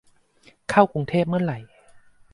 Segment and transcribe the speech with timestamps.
[0.69, 1.59] เข้ากรุงเทพเมื่อไหร่